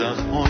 [0.00, 0.49] زخمای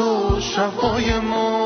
[0.00, 1.59] تو شفای ماست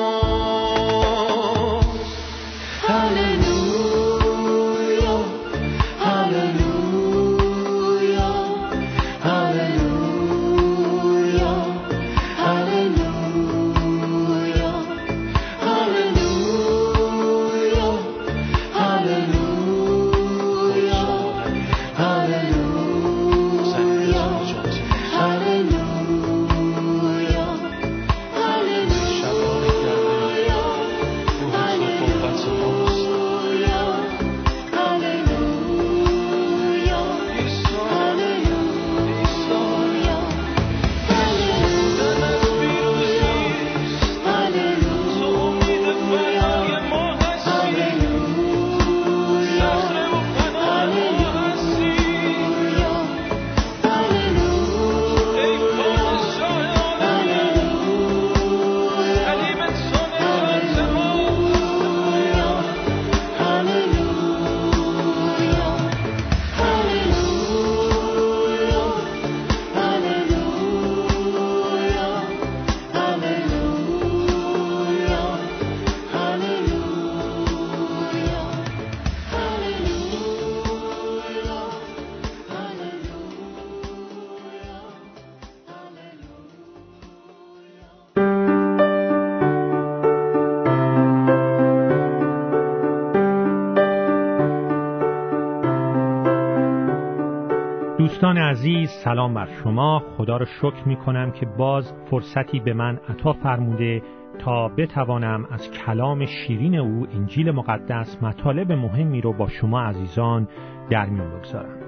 [98.24, 100.02] دوستان عزیز سلام بر شما.
[100.16, 104.02] خدا را شکر می کنم که باز فرصتی به من عطا فرموده
[104.38, 110.48] تا بتوانم از کلام شیرین او انجیل مقدس مطالب مهمی رو با شما عزیزان
[110.90, 111.78] در میون بگذارم.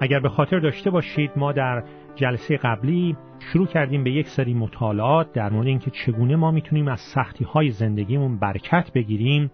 [0.00, 1.84] اگر به خاطر داشته باشید ما در
[2.14, 3.16] جلسه قبلی
[3.52, 7.70] شروع کردیم به یک سری مطالعات در مورد اینکه چگونه ما می‌تونیم از سختی های
[7.70, 9.50] زندگیمون برکت بگیریم.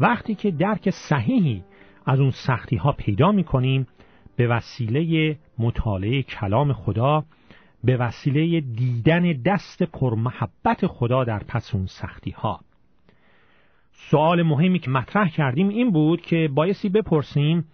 [0.00, 1.64] وقتی که درک صحیحی
[2.06, 3.86] از اون سختی ها پیدا می‌کنیم
[4.38, 7.24] به وسیله مطالعه کلام خدا
[7.84, 12.60] به وسیله دیدن دست پرمحبت خدا در پس اون سختی ها
[13.92, 17.64] سوال مهمی که مطرح کردیم این بود که بایستی بپرسیم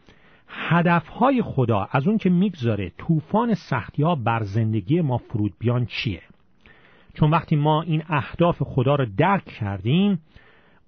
[0.48, 6.22] هدفهای خدا از اون که می‌گذاره طوفان سختی ها بر زندگی ما فرود بیان چیه؟
[7.14, 10.18] چون وقتی ما این اهداف خدا رو درک کردیم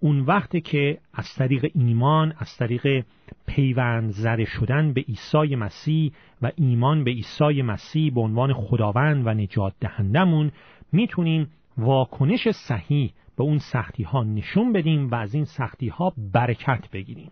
[0.00, 3.04] اون وقت که از طریق ایمان از طریق
[3.46, 6.12] پیوند زده شدن به عیسی مسیح
[6.42, 10.52] و ایمان به عیسی مسیح به عنوان خداوند و نجات دهندمون
[10.92, 11.48] می‌تونیم
[11.78, 17.30] واکنش صحیح به اون سختی ها نشون بدیم و از این سختی ها برکت بگیریم.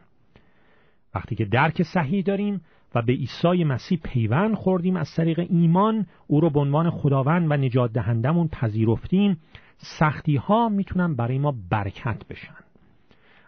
[1.15, 2.61] وقتی که درک صحیح داریم
[2.95, 7.57] و به عیسی مسیح پیوند خوردیم از طریق ایمان او رو به عنوان خداوند و
[7.57, 9.39] نجات دهندمون پذیرفتیم
[9.85, 12.55] سختی ها می‌تونن برای ما برکت بشن.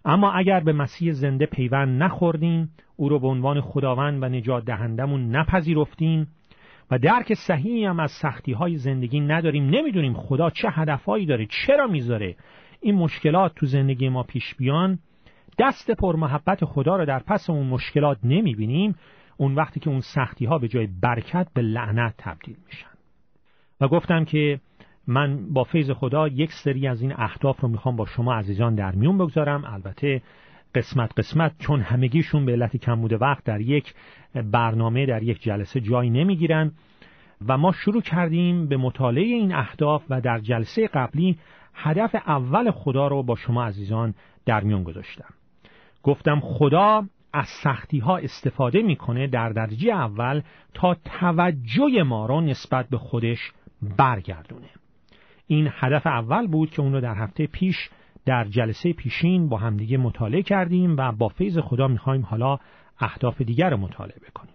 [0.05, 5.37] اما اگر به مسیح زنده پیوند نخوردیم او رو به عنوان خداوند و نجات دهندمون
[5.37, 6.29] نپذیرفتیم
[6.91, 11.87] و درک صحیحی هم از سختی های زندگی نداریم نمی‌دونیم خدا چه هدفهایی داره چرا
[11.87, 12.37] می‌ذاره.
[12.81, 14.99] این مشکلات تو زندگی ما پیش بیان.
[15.59, 18.95] دست پر محبت خدا رو در پس اون مشکلات نمی‌بینیم.
[19.37, 22.91] اون وقتی که اون سختی ها به جای برکت به لعنت تبدیل میشن.
[23.81, 24.61] و گفتم که
[25.07, 28.95] من با فیض خدا یک سری از این اهداف رو می‌خوام با شما عزیزان در
[28.95, 29.65] میون بگذارم.
[29.65, 30.23] البته
[30.75, 33.95] قسمت قسمت چون همگیشون به علت کمبود وقت در یک
[34.35, 36.73] برنامه در یک جلسه جایی نمی‌گیرن
[37.49, 41.39] و ما شروع کردیم به مطالعه این اهداف و در جلسه قبلی
[41.75, 44.15] هدف اول خدا رو با شما عزیزان
[44.47, 45.35] در میون گذاشتم.
[46.03, 50.43] گفتم خدا از سختی ها استفاده می‌کنه در درجه اول
[50.75, 53.53] تا توجه ما را نسبت به خودش
[53.99, 54.69] برگردونه.
[55.47, 57.91] این هدف اول بود که اون در هفته پیش
[58.25, 62.59] در جلسه پیشین با همدیگه مطالعه کردیم و با فیض خدا می‌خوایم حالا
[63.01, 64.55] اهداف دیگر رو مطالعه بکنیم.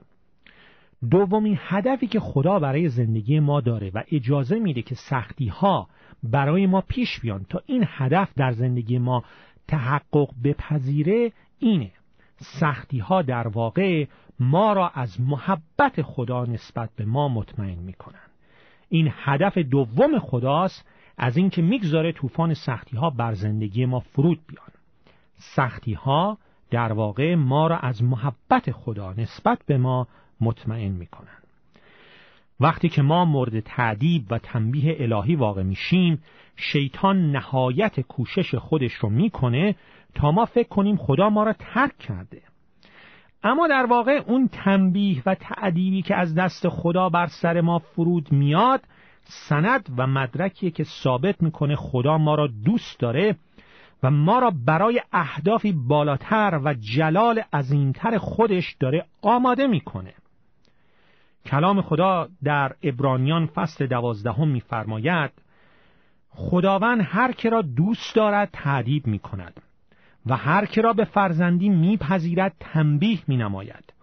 [1.09, 5.87] دومین هدفی که خدا برای زندگی ما داره و اجازه میده که سختی ها
[6.23, 9.23] برای ما پیش بیان تا این هدف در زندگی ما
[9.67, 11.91] تحقق بپذیره اینه.
[12.37, 14.05] سختی ها در واقع
[14.39, 18.30] ما را از محبت خدا نسبت به ما مطمئن می‌کنن.
[18.91, 24.71] این هدف دوم خداست از اینکه می‌گذاره طوفان سختی ها بر زندگی ما فرود بیان.
[25.37, 26.37] سختی ها
[26.71, 30.07] در واقع ما را از محبت خدا نسبت به ما
[30.41, 31.37] مطمئن می‌کنن
[32.59, 36.23] وقتی که ما مورد تعدیب و تنبیه الهی واقع میشیم
[36.55, 39.75] شیطان نهایت کوشش خودش رو می‌کنه
[40.15, 42.41] تا ما فکر کنیم خدا ما را ترک کرده.
[43.43, 48.31] اما در واقع اون تنبیه و تعدیبی که از دست خدا بر سر ما فرود
[48.31, 48.81] میاد
[49.23, 53.35] سند و مدرکیه که ثابت می‌کنه خدا ما را دوست داره
[54.03, 60.13] و ما را برای اهدافی بالاتر و جلال عظیمتر خودش داره آماده می‌کنه.
[61.45, 65.31] کلام خدا در ابرانیان فصل دوازدهم میفرماید
[66.29, 69.61] خداوند هر که را دوست دارد تعدیب می کند
[70.25, 73.93] و هر که را به فرزندی میپذیرد تنبیه می نماید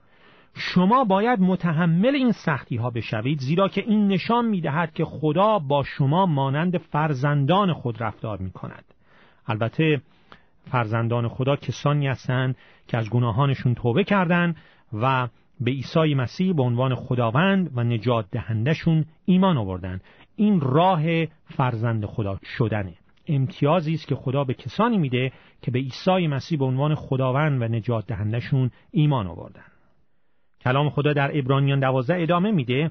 [0.54, 5.58] شما باید متحمل این سختی ها بشوید زیرا که این نشان می دهد که خدا
[5.58, 8.84] با شما مانند فرزندان خود رفتار می کند
[9.46, 10.00] البته
[10.70, 12.56] فرزندان خدا کسانی هستند
[12.88, 14.56] که از گناهانشون توبه کردند
[14.92, 15.28] و
[15.60, 20.00] به عیسی مسیح به عنوان خداوند و نجات دهندشون ایمان آوردن
[20.36, 22.94] این راه فرزند خدا شدنه.
[23.28, 25.32] امتیازی است که خدا به کسانی میده
[25.62, 29.64] که به عیسی مسیح به عنوان خداوند و نجات دهندشون ایمان آوردن.
[30.60, 32.90] کلام خدا در ابرانیان دوازده ادامه میده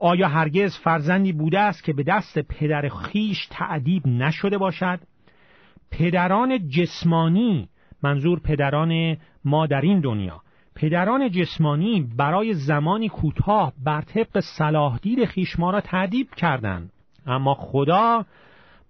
[0.00, 5.00] آیا هرگز فرزندی بوده است که به دست پدر خیش تعدیب نشده باشد؟
[5.90, 7.68] پدران جسمانی
[8.02, 10.42] منظور پدران ما در این دنیا
[10.74, 16.92] پدران جسمانی برای زمانی کوتاه بر طبق صلاح دید خیش ما را تعدیب کردند.
[17.26, 18.24] اما خدا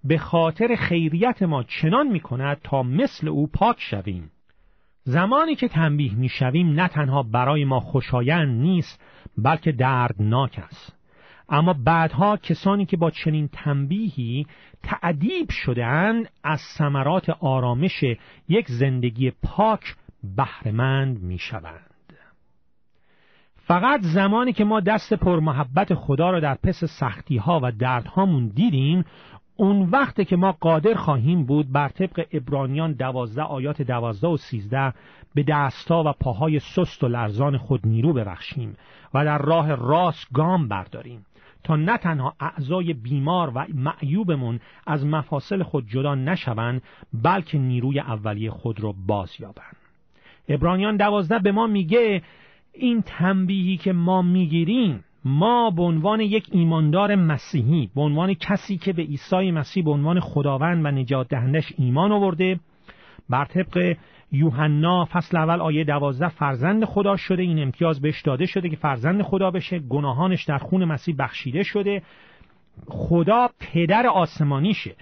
[0.09, 4.31] به خاطر خیریت ما چنان می کند تا مثل او پاک شویم.
[5.05, 9.03] زمانی که تنبیه می شویم نه تنها برای ما خوشایند نیست
[9.39, 10.97] بلکه دردناک است.
[11.49, 14.47] اما بعدها کسانی که با چنین تنبیهی
[14.83, 18.05] تعدیب شدهاند از ثمرات آرامش
[18.49, 19.97] یک زندگی پاک
[20.37, 21.97] بهرهمند می‌شوند.
[23.57, 28.49] فقط زمانی که ما دست پر محبت خدا را در پس سختی ها و دردهامون
[28.49, 29.05] دیدیم
[29.57, 34.93] اون وقت که ما قادر خواهیم بود بر طبق ابرانیان دوازده آیات دوازده و سیزده
[35.35, 38.77] به دستا و پاهای سست و لرزان خود نیرو ببخشیم
[39.15, 41.27] و در راه راست گام برداریم
[41.65, 46.83] تا نه تنها اعضای بیمار و معیوبمون از مفاصل خود جدا نشوند
[47.13, 49.77] بلکه نیروی اولیه خود را باز یابند.
[50.49, 52.23] ابرانیان دوازده به ما میگه
[52.73, 58.93] این تنبیهی که ما می‌گیریم ما به عنوان یک ایماندار مسیحی به عنوان کسی که
[58.93, 62.61] به عیسی مسیح به عنوان خداوند و نجات دهندش ایمان آورده
[63.31, 63.97] بر طبق
[64.33, 69.23] یوحنا فصل اول آیه دوازده فرزند خدا شده این امتیاز بهش داده شده که فرزند
[69.23, 72.03] خدا بشه گناهانش در خون مسیح بخشیده شده.
[72.87, 74.95] خدا پدر آسمانیشه.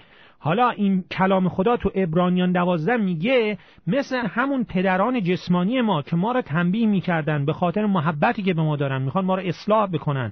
[0.45, 6.31] حالا این کلام خدا تو ابرانیان دوازده میگه مثل همون پدران جسمانی ما که ما
[6.31, 10.31] را تنبیه می‌کردن به خاطر محبتی که به ما دارن می‌خوان ما را اصلاح بکنن.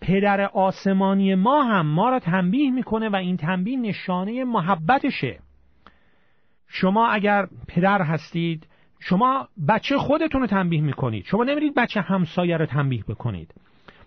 [0.00, 5.38] پدر آسمانی ما هم ما را تنبیه می‌کنه و این تنبیه نشانه محبتشه.
[6.68, 8.66] شما اگر پدر هستید
[9.00, 11.24] شما بچه خودتون رو تنبیه می‌کنید.
[11.24, 13.54] شما نمیرید بچه همسایه رو تنبیه بکنید.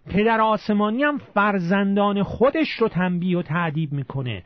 [0.09, 4.43] پدر آسمانی هم فرزندان خودش رو تنبیه و تعدیب می‌کنه.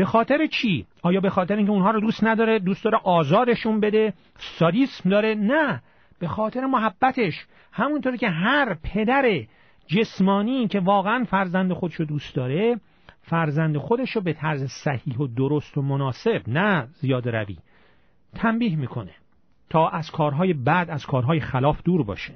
[0.00, 4.12] به خاطر چی؟ آیا به خاطر اینکه اونها رو دوست نداره دوست داره آزارشون بده
[4.38, 5.82] سادیسم داره؟ نه
[6.18, 7.46] به خاطر محبتش.
[7.72, 9.40] همونطور که هر پدر
[9.86, 12.80] جسمانی که واقعا فرزند خودش رو دوست داره
[13.22, 17.56] فرزند خودش رو به طرز صحیح و درست و مناسب نه زیاد روی
[18.34, 19.12] تنبیه می‌کنه
[19.70, 22.34] تا از کارهای بد از کارهای خلاف دور باشه.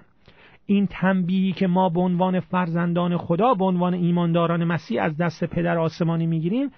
[0.67, 5.79] این تنبیهی که ما به عنوان فرزندان خدا به عنوان ایمانداران مسیح از دست پدر
[5.79, 6.71] آسمانی می‌گیریم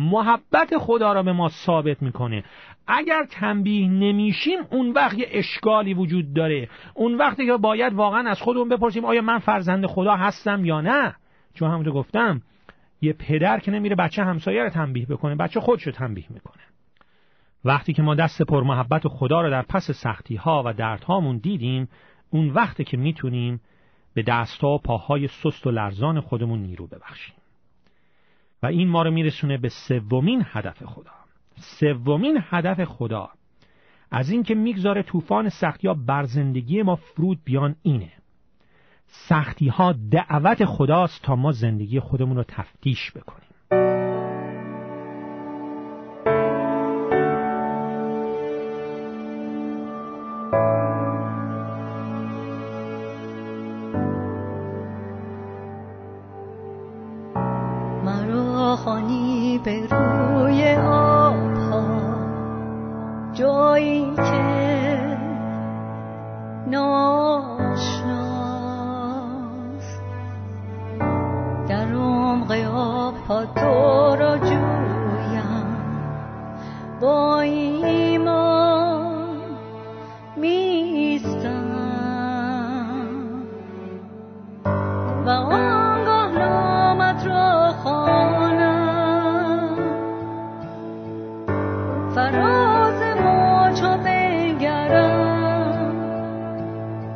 [0.00, 2.44] محبت خدا را به ما ثابت می‌کنه.
[2.86, 6.68] اگر تنبیه نمیشیم اون وقت یه اشکالی وجود داره.
[6.94, 11.14] اون وقتی که باید واقعا از خودمون بپرسیم آیا من فرزند خدا هستم یا نه؟
[11.54, 12.42] چون همونطور گفتم
[13.00, 16.62] یه پدر که نمیره بچه همسایه رو تنبیه بکنه بچه خودش رو تنبیه می‌کنه.
[17.64, 21.88] وقتی که ما دست پر محبت خدا رو در پس سختی ها و دردهامون دیدیم
[22.30, 23.60] اون وقتی که می‌تونیم
[24.14, 27.39] به دستها و پاهای سست و لرزان خودمون نیرو ببخشیم.
[28.62, 31.10] و این ما رو میرسونه به سومین هدف خدا.
[31.56, 33.30] سومین هدف خدا
[34.10, 38.12] از اینکه می‌گذاره طوفان سختی ها بر زندگی ما فرود بیان اینه.
[39.06, 43.49] سختی ها دعوت خداست تا ما زندگی خودمون رو تفتیش بکنیم.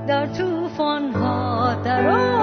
[0.06, 2.33] در توفان ها در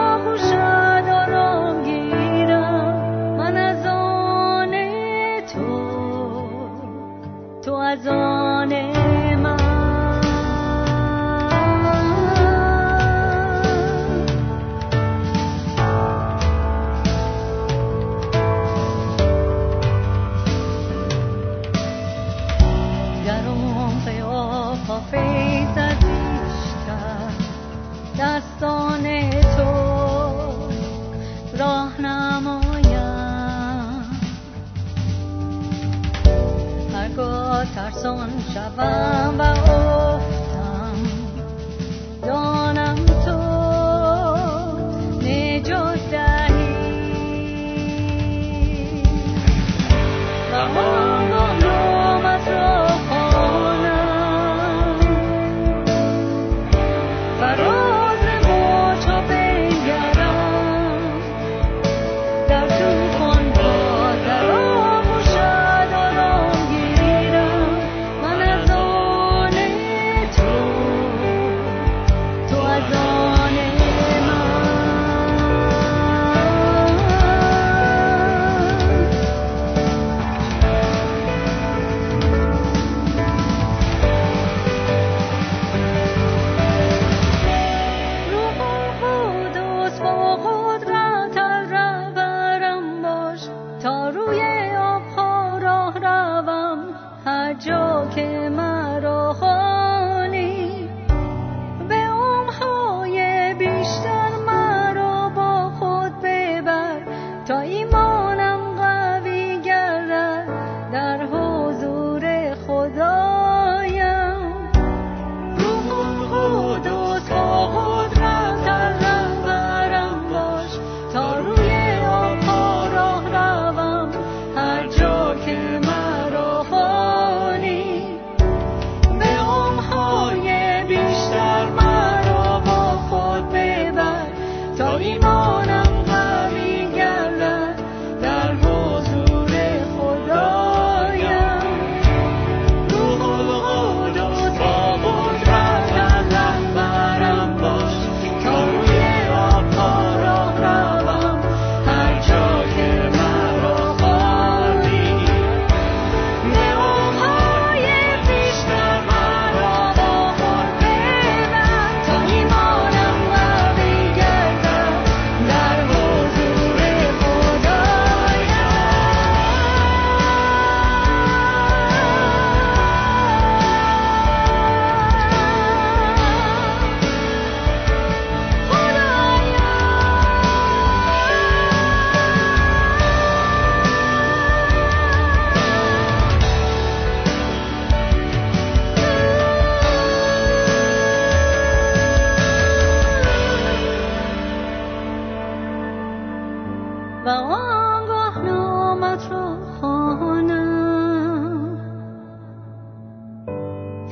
[38.81, 39.10] fun.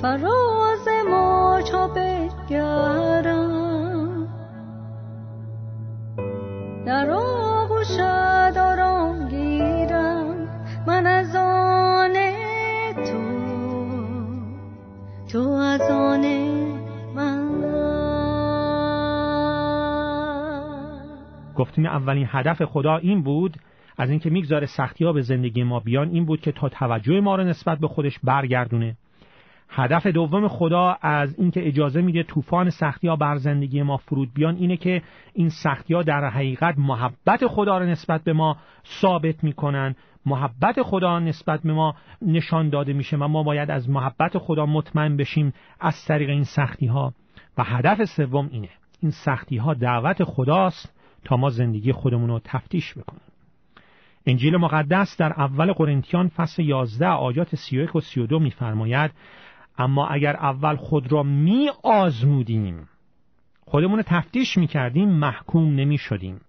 [0.02, 0.88] فراز
[1.74, 3.50] ها بگرم
[6.86, 7.98] در آغوش
[8.56, 10.48] دارم گیرم
[10.88, 12.14] من از آن
[12.94, 13.20] تو.
[15.32, 16.26] تو از آن
[17.16, 17.50] من.
[21.56, 23.58] گفتیم اولین هدف خدا این بود
[23.98, 27.36] از اینکه می‌گذاره سختی ها به زندگی ما بیان این بود که تا توجه ما
[27.36, 28.96] رو نسبت به خودش برگردونه.
[29.80, 34.56] هدف دوم خدا از اینکه اجازه میده طوفان سختی ها بر زندگی ما فرود بیان
[34.56, 35.02] اینه که
[35.34, 38.58] این سختی ها در حقیقت محبت خدا رو نسبت به ما
[39.02, 39.96] ثابت می‌کنن.
[40.26, 45.18] محبت خدا نسبت به ما نشان داده میشه و ما باید از محبت خدا مطمئن
[45.18, 47.14] بشیم از طریق این سختی ها.
[47.58, 48.70] و هدف سوم اینه.
[49.02, 50.96] این سختی ها دعوت خداست
[51.26, 53.22] تا ما زندگی خودمون رو تفتیش بکنیم.
[54.26, 59.12] انجیل مقدس در اول قرنتیان فصل 11 آیات 31 و 32 میفرماید
[59.80, 62.88] اما اگر اول خود را می آزمودیم
[63.62, 66.42] خودمون تفتیش می کردیم محکوم نمی شدیم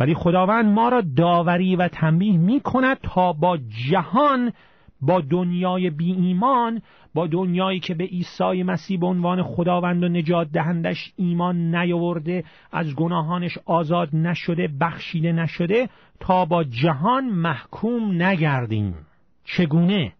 [0.00, 3.58] ولی خداوند ما را داوری و تنبیه می کند تا با
[3.90, 4.52] جهان
[5.00, 6.82] با دنیای بی ایمان
[7.14, 12.94] با دنیایی که به عیسی مسیح به عنوان خداوند و نجات دهندش ایمان نیاورده از
[12.94, 15.88] گناهانش آزاد نشده بخشیده نشده
[16.20, 18.94] تا با جهان محکوم نگردیم.
[19.44, 20.12] چگونه؟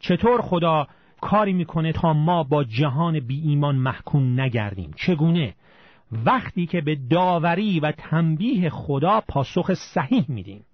[0.00, 0.86] چطور خدا
[1.26, 4.90] کاری می‌کنه تا ما با جهان بی ایمان محکوم نگردیم.
[4.96, 5.54] چگونه؟
[6.12, 10.64] وقتی که به داوری و تنبیه خدا پاسخ صحیح میدیم.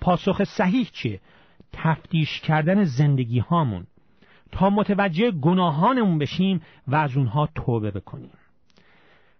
[0.00, 1.20] پاسخ صحیح چیه؟
[1.72, 3.86] تفتیش کردن زندگی هامون.
[4.52, 8.30] تا متوجه گناهانمون بشیم و از اونها توبه بکنیم.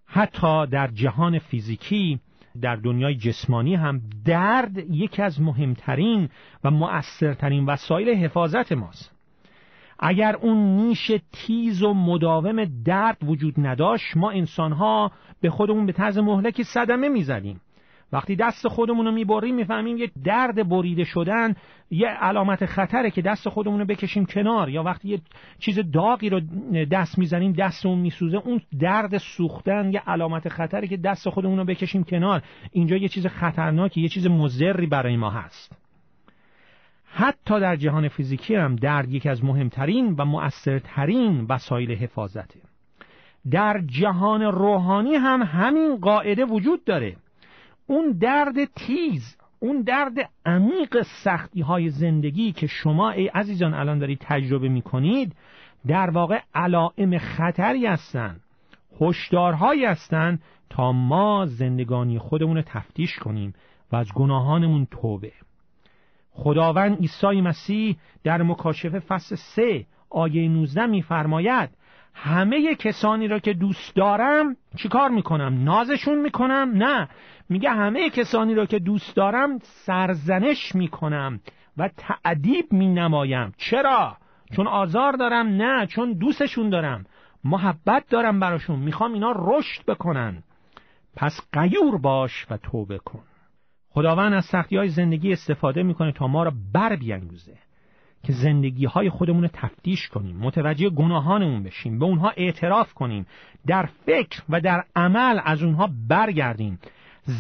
[0.07, 2.21] حتی در جهان فیزیکی
[2.61, 6.29] در دنیای جسمانی هم درد یکی از مهمترین
[6.65, 9.12] و مؤثرترین وسایل حفاظت ماست.
[9.99, 16.19] اگر اون نیش تیز و مداوم درد وجود نداشت ما انسانها به خودمون به طرز
[16.19, 17.61] مهلکی صدمه می‌زدیم.
[18.13, 21.55] وقتی دست خودمون رو می‌بریم می‌فهمیم یک درد بریده شدن
[21.91, 24.69] یه علامت خطره که دست خودمون رو بکشیم کنار.
[24.69, 25.21] یا وقتی یه
[25.59, 26.41] چیز داغی رو
[26.91, 32.05] دست می‌زنیم دستمون میسوزه اون درد سوختن یه علامت خطره که دست خودمون رو بکشیم
[32.05, 32.43] کنار.
[32.73, 35.82] اینجا یه چیز خطرناکی یه چیز مضری برای ما هست.
[37.15, 42.61] حتی در جهان فیزیکی هم درد یکی از مهمترین و مؤثرترین وسایل حفاظته.
[43.51, 47.17] در جهان روحانی هم همین قاعده وجود داره.
[47.87, 54.19] اون درد تیز اون درد عمیق سختی های زندگی که شما ای عزیزان الان دارید
[54.21, 55.37] تجربه می کنید
[55.87, 58.41] در واقع علائم خطری هستند
[59.01, 63.55] هشدارهایی هستند تا ما زندگانی خودمون رو تفتیش کنیم
[63.93, 65.33] و از گناهانمون توبه.
[66.33, 71.71] خداوند عیسی مسیح در مکاشفه فصل 3 آیه 19 میفرماید
[72.15, 77.09] همه کسانی را که دوست دارم چیکار می‌کنم؟ نازشون می‌کنم؟ نه.
[77.49, 81.41] میگه همه کسانی را که دوست دارم سرزنش می‌کنم
[81.77, 83.53] و تعدیب مینمایم.
[83.57, 84.17] چرا؟
[84.57, 87.05] چون آزار دارم؟ نه چون دوستشون دارم.
[87.45, 88.79] محبت دارم براشون.
[88.79, 90.43] می‌خوام اینا رشد بکنن.
[91.17, 93.23] پس قیور باش و توبه کن.
[93.95, 97.55] خداوند از سختی های زندگی استفاده می‌کنه تا ما را بر بیانگوزه
[98.23, 103.27] که زندگی های خودمون رو تفتیش کنیم متوجه گناهانمون بشیم به اونها اعتراف کنیم
[103.67, 106.79] در فکر و در عمل از اونها برگردیم.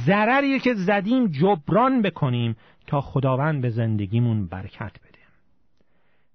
[0.06, 5.18] ضرری که زدیم جبران بکنیم تا خداوند به زندگیمون برکت بده.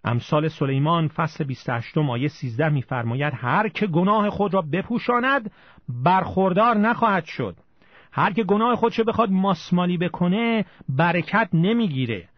[0.03, 5.51] امثال سلیمان فصل 28 آیه 13 میفرماید هر که گناه خود را بپوشاند
[5.89, 7.55] برخوردار نخواهد شد.
[8.17, 12.29] هر که گناه خودشو بخواد ماسمالی بکنه برکت نمی‌گیره.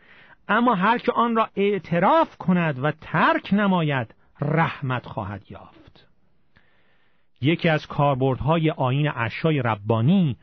[0.48, 6.08] اما هر که آن را اعتراف کند و ترک نماید رحمت خواهد یافت.
[7.42, 10.38] یکی از کاربردهای آین اشای ربانی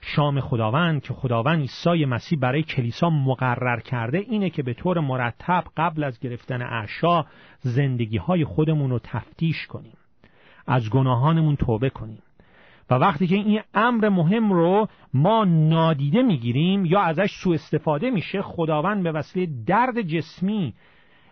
[0.00, 5.64] شام خداوند که خداوند عیسی مسیح برای کلیسا مقرر کرده اینه که به طور مرتب
[5.76, 7.24] قبل از گرفتن عشا
[7.60, 9.96] زندگی های خودمون رو تفتیش کنیم.
[10.66, 12.22] از گناهانمون توبه کنیم.
[12.92, 18.42] و وقتی که این امر مهم رو ما نادیده می‌گیریم یا ازش سوء استفاده میشه
[18.42, 20.74] خداوند به وسیله درد جسمی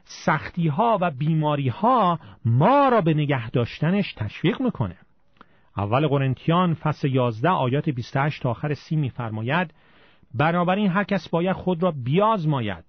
[0.04, 4.96] سختی ها و بیماری ها ما را به نگه داشتنش تشویق می‌کنه.
[5.76, 9.74] اول قرنتیان فصل 11 آیات 28 تا آخر سی میفرماید
[10.34, 12.84] بنابراین هر کس باید خود را بیازماید.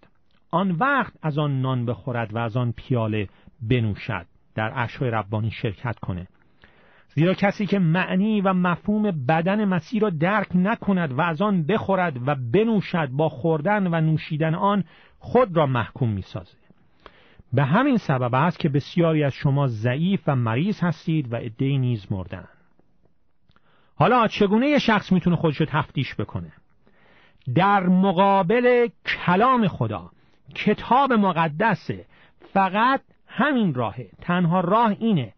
[0.52, 3.28] آن وقت از آن نان بخورد و از آن پیاله
[3.62, 4.26] بنوشد.
[4.56, 6.28] در اشای ربانی شرکت کنه.
[7.16, 12.28] زیرا کسی که معنی و مفهوم بدن مسیح را درک نکند و از آن بخورد
[12.28, 14.84] و بنوشد با خوردن و نوشیدن آن
[15.20, 16.58] خود را محکوم می‌سازه.
[17.54, 22.12] به همین سبب است که بسیاری از شما ضعیف و مریض هستید و عدهای نیز
[22.12, 22.48] مردن
[23.96, 26.52] حالا چگونه یه شخص می‌تونه خودش رو تفتیش بکنه؟
[27.56, 30.12] در مقابل کلام خدا
[30.56, 32.06] کتاب مقدسه
[32.54, 34.10] فقط همین راهه.
[34.22, 35.34] تنها راه اینه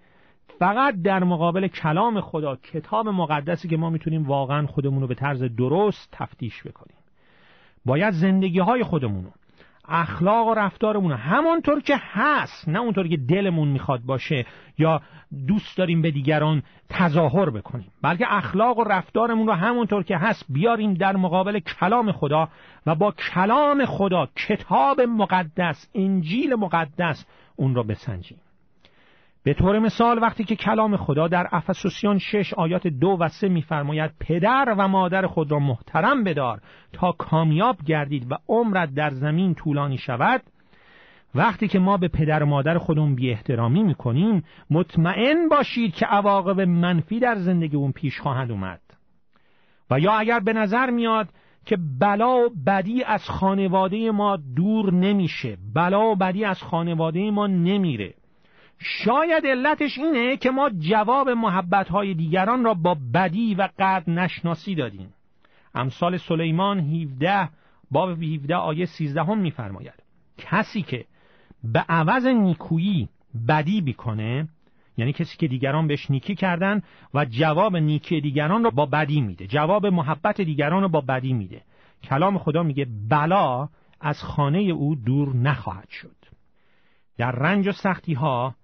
[0.59, 5.43] فقط در مقابل کلام خدا کتاب مقدسی که ما می‌تونیم واقعا خودمون رو به طرز
[5.43, 6.97] درست تفتیش بکنیم.
[7.85, 9.25] باید زندگی های خودمون
[9.87, 14.45] اخلاق و رفتارمون همانطور که هست نه اونطور که دلمون می‌خواد باشه
[14.77, 15.01] یا
[15.47, 17.91] دوست داریم به دیگران تظاهر بکنیم.
[18.01, 22.49] بلکه اخلاق و رفتارمون رو همونطور که هست بیاریم در مقابل کلام خدا
[22.85, 28.37] و با کلام خدا کتاب مقدس انجیل مقدس اون را بسنجیم.
[29.43, 34.11] به طور مثال وقتی که کلام خدا در افسوسیان شش آیات دو و سه میفرماید
[34.19, 36.61] پدر و مادر خود را محترم بدار
[36.93, 40.41] تا کامیاب گردید و عمرت در زمین طولانی شود
[41.35, 46.61] وقتی که ما به پدر و مادر خودمون بی احترامی می‌کنیم مطمئن باشید که عواقب
[46.61, 48.81] منفی در زندگی اون پیش خواهد اومد.
[49.91, 51.29] و یا اگر به نظر میاد
[51.65, 57.47] که بلا و بدی از خانواده ما دور نمیشه بلا و بدی از خانواده ما
[57.47, 58.13] نمیره
[58.79, 65.13] شاید علتش اینه که ما جواب محبتهای دیگران را با بدی و قد نشناسی دادیم.
[65.75, 67.49] امثال سلیمان 17
[67.91, 70.03] باب 17 آیه 13 هم میفرماید.
[70.37, 71.05] کسی که
[71.63, 73.09] به عوض نیکویی
[73.47, 74.47] بدی بیکنه
[74.97, 76.81] یعنی کسی که دیگران بهش نیکی کردن
[77.13, 81.61] و جواب نیکی دیگران را با بدی میده جواب محبت دیگران را با بدی میده.
[82.03, 83.69] کلام خدا میگه بلا
[84.01, 86.15] از خانه او دور نخواهد شد.
[87.17, 88.55] در رنج و سختی ها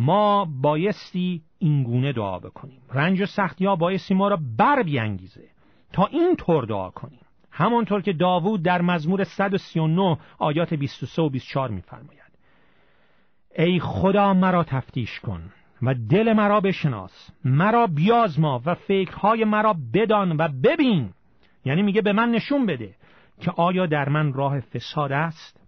[0.00, 2.80] ما بایستی اینگونه دعا بکنیم.
[2.92, 5.48] رنج و سختی ها بایستی ما را بر بیانگیزه.
[5.92, 7.20] تا این طور دعا کنیم.
[7.50, 12.20] همانطور که داوود در مزمور 139 آیات 23 و 24 میفرماید.
[13.58, 15.42] ای خدا مرا تفتیش کن
[15.82, 17.30] و دل مرا بشناس.
[17.44, 21.10] مرا بیازما و فکرهای مرا بدان و ببین.
[21.64, 22.94] یعنی میگه به من نشون بده
[23.40, 25.60] که آیا در من راه فساد است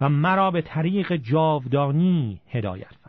[0.00, 3.01] و مرا به طریق جاودانی هدایت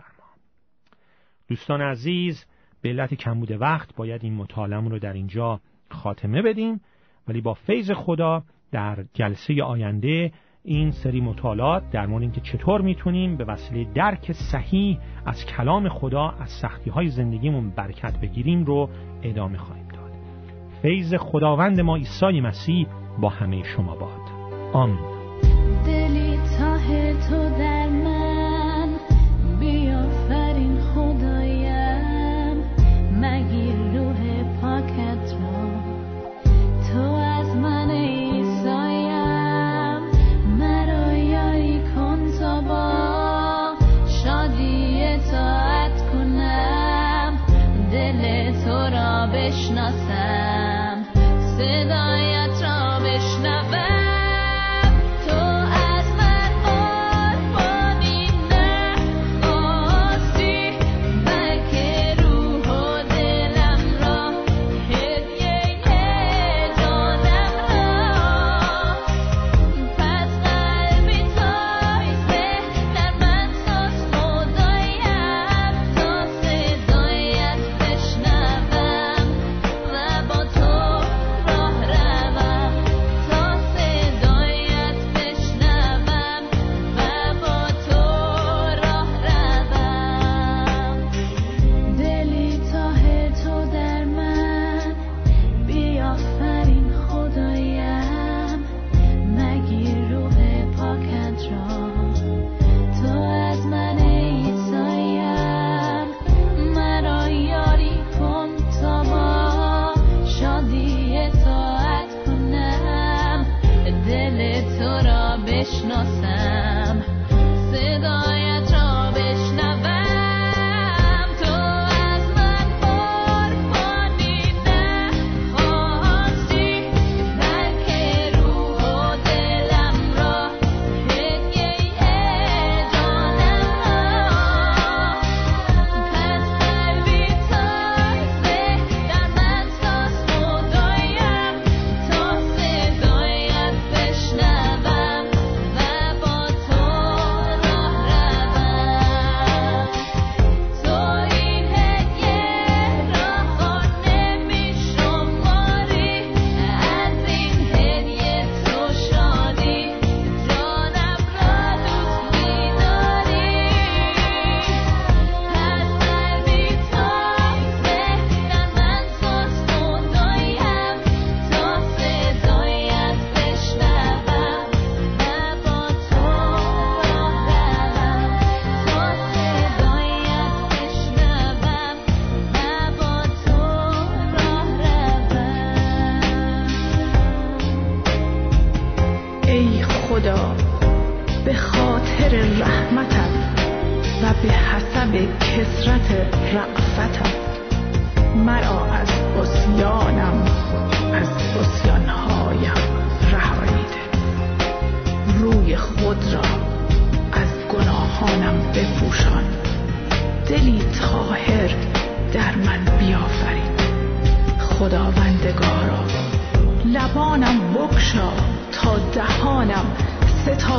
[1.53, 2.45] دوستان عزیز
[2.81, 6.81] به علت کمبود وقت باید این مطالعه رو در اینجا خاتمه بدیم.
[7.27, 10.31] ولی با فیض خدا در جلسه آینده
[10.63, 16.29] این سری مطالعات در مورد اینکه چطور می‌تونیم به وسیله درک صحیح از کلام خدا
[16.29, 18.89] از سختی های زندگیمون برکت بگیریم رو
[19.23, 20.11] ادامه خواهیم داد.
[20.81, 22.87] فیض خداوند ما عیسی مسیح
[23.21, 24.21] با همه شما باد.
[24.73, 24.99] آمین.
[25.85, 26.37] دلی
[27.29, 27.82] تو در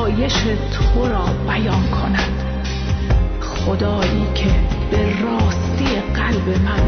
[0.05, 0.35] ستایش
[0.73, 2.43] تو را بیان کند.
[3.41, 4.51] خدایی که
[4.91, 6.83] به راستی قلب من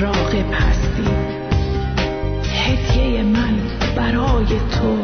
[0.00, 1.08] راغب هستی
[2.52, 3.54] هدیه من
[3.96, 4.98] برای تو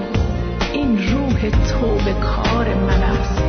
[0.73, 3.43] این روح تو به کار من است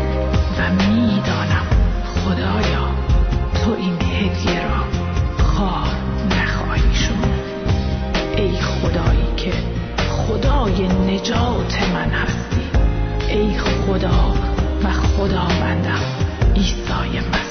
[0.58, 1.68] و می‌دانم
[2.16, 2.88] خدایا
[3.64, 4.84] تو این هدیه را
[5.44, 5.88] خواه
[6.30, 7.34] نخواهی شما
[8.38, 9.52] ای خدایی که
[10.10, 12.55] خدای نجات من هست.
[13.36, 14.34] ای خدا
[14.84, 16.00] و خداوندم
[16.56, 17.45] عیسی من.